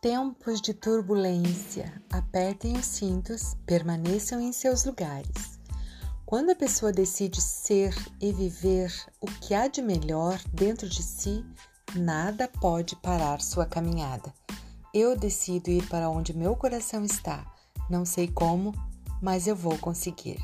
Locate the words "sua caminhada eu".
13.40-15.18